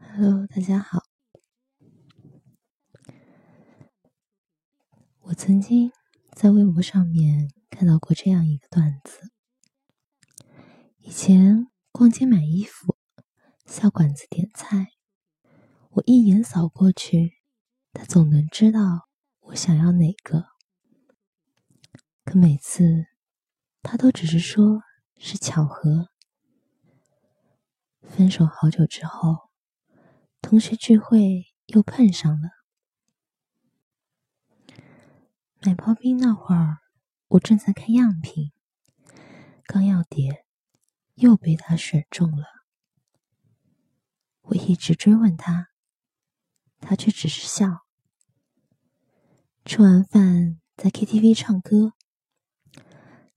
[0.00, 1.02] Hello，大家好。
[5.20, 5.90] 我曾经
[6.32, 9.32] 在微博上面看到过这样一个段子：
[10.98, 12.96] 以前逛街买衣服，
[13.66, 14.92] 下馆子点菜，
[15.90, 17.32] 我一眼扫过去，
[17.92, 19.08] 他总能知道
[19.40, 20.46] 我想要哪个。
[22.24, 23.06] 可每次，
[23.82, 24.82] 他都只是说
[25.16, 26.08] 是巧合。
[28.02, 29.47] 分手好久之后。
[30.48, 32.48] 同学聚会又碰上了，
[35.60, 36.78] 买刨冰那会儿，
[37.26, 38.52] 我正在看样品，
[39.66, 40.46] 刚要点，
[41.16, 42.46] 又被他选中了。
[44.40, 45.68] 我一直追问他，
[46.80, 47.84] 他却只是笑。
[49.66, 51.92] 吃完饭在 KTV 唱歌，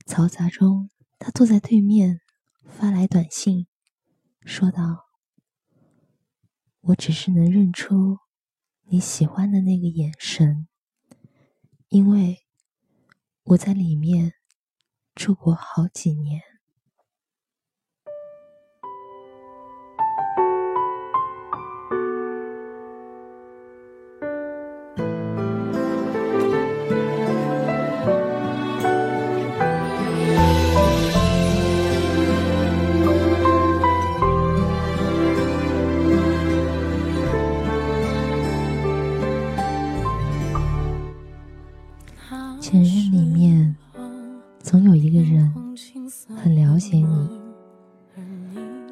[0.06, 0.90] 嘈杂中，
[1.20, 2.22] 他坐在对面
[2.64, 3.68] 发来短信，
[4.46, 5.11] 说道。
[6.92, 8.20] 我只是能认出
[8.90, 10.68] 你喜欢的那个眼神，
[11.88, 12.40] 因为
[13.44, 14.34] 我在里面
[15.16, 16.42] 住过好几年。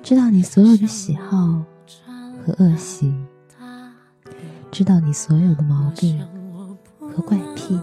[0.02, 1.64] 知道你所有的喜好
[2.44, 3.14] 和恶习，
[4.72, 6.25] 知道你所有的毛病
[7.00, 7.80] 和怪癖，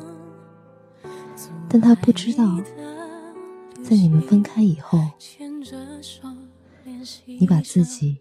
[1.69, 2.59] 但他不知道，
[3.83, 4.99] 在你们分开以后，
[7.27, 8.19] 你把自己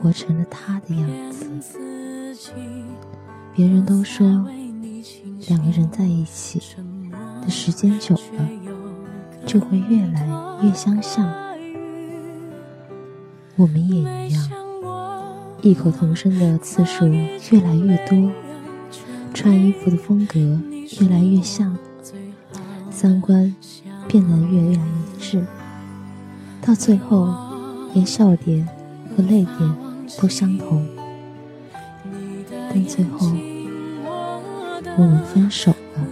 [0.00, 2.34] 活成了他的样子。
[3.54, 4.46] 别人都说。
[5.48, 6.60] 两个人在一起
[7.40, 8.48] 的时间久了，
[9.46, 10.26] 就会越来
[10.60, 11.45] 越相像。
[13.56, 14.48] 我们也一样，
[15.62, 18.30] 异口同声的次数越来越多，
[19.32, 20.38] 穿衣服的风格
[21.00, 21.76] 越来越像，
[22.90, 23.54] 三观
[24.06, 24.78] 变得越来越一
[25.18, 25.42] 致，
[26.60, 27.34] 到最后
[27.94, 28.68] 连笑点
[29.16, 29.76] 和泪点
[30.20, 30.86] 都相同，
[32.70, 33.32] 但最后。
[34.98, 36.06] 我们分手了。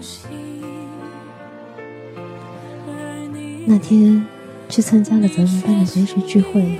[3.64, 4.26] 那天
[4.68, 6.78] 去参加了咱们班的同学聚会，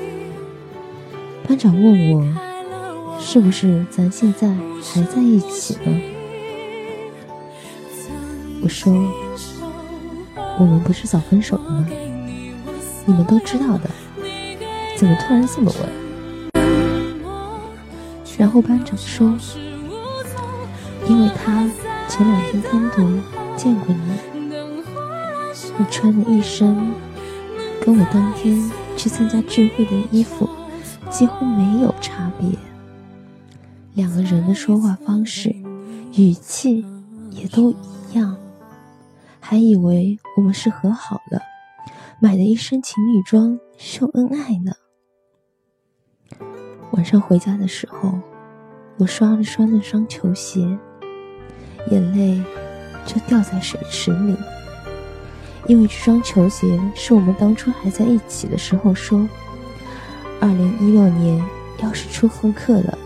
[1.47, 4.49] 班长问我，是不是咱现在
[4.83, 6.01] 还在一起呢？
[8.63, 8.93] 我说，
[10.59, 11.87] 我们不是早分手了吗？
[13.05, 13.91] 你们都知道的，
[14.97, 15.89] 怎么突然这么问？
[18.39, 19.37] 然后班长说，
[21.07, 21.69] 因为他。
[22.07, 23.19] 前两天单独
[23.57, 23.99] 见过你，
[25.79, 26.93] 你穿的一身
[27.81, 30.49] 跟我当天去参加聚会的衣服
[31.15, 32.59] 几乎没有差别，
[33.95, 35.55] 两个人的说话方式、
[36.17, 36.85] 语气
[37.31, 38.37] 也都一样，
[39.39, 41.41] 还以为我们是和好了，
[42.19, 44.73] 买的一身情侣装秀恩爱呢。
[46.91, 48.19] 晚上回家的时候，
[48.99, 50.67] 我刷了刷那双球鞋。
[51.91, 52.43] 眼泪
[53.07, 54.35] 就掉在水池里，
[55.69, 59.29] 因为这双球鞋是我们当初还在一起的时候说，
[60.45, 61.43] 二零一六年
[61.83, 62.99] 要是出复刻了，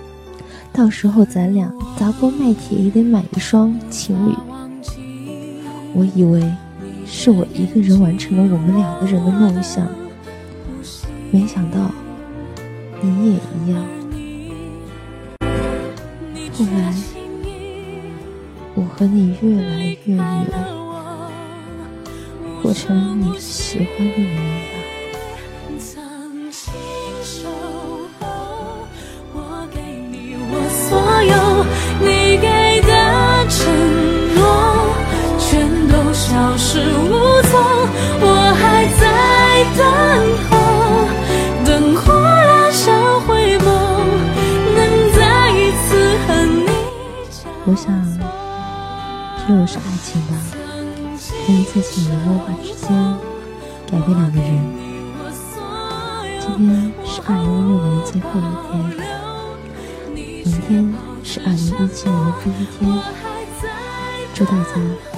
[0.73, 4.35] 到时候咱俩砸锅卖铁也得买一双情侣。
[5.95, 6.43] 我以为
[7.07, 9.87] 是我一个人完成了我们两个人的梦想，
[11.31, 11.79] 没想到
[13.01, 13.85] 你也一样。
[16.53, 16.93] 后来。
[18.75, 20.47] 我和你越来越远，
[22.63, 24.29] 活成你喜欢的模
[24.73, 24.78] 样。
[47.71, 47.93] 我想。
[49.47, 50.33] 若是爱情吧，
[51.47, 52.89] 可以在潜移默化之间
[53.87, 54.49] 改变两个人。
[56.41, 58.43] 今天是二零一六年最后一
[60.17, 62.81] 天，明天是二零一七年的第一天。
[64.35, 64.73] 祝大家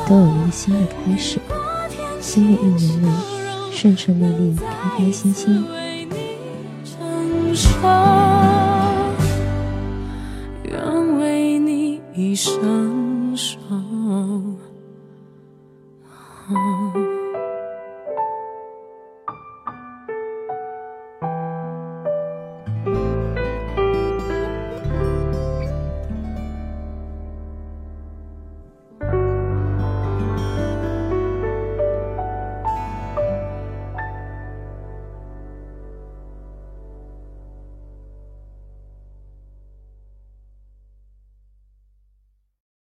[0.08, 1.38] 都有一个新的开始，
[2.20, 3.06] 新的一年里
[3.72, 4.64] 顺顺利利，开
[4.98, 5.64] 开心心。
[12.20, 13.79] 你双手。